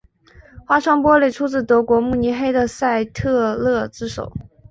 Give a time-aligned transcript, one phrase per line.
[0.65, 4.33] 花窗玻璃出自德国慕尼黑的赛特勒之手。